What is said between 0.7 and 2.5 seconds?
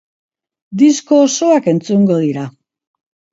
Disko osoak entzungo dira.